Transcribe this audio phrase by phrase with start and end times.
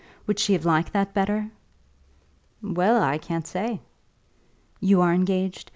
[0.25, 1.51] Would she have liked that better?"
[2.63, 3.81] "Well; I can't say."
[4.79, 5.69] "You are engaged?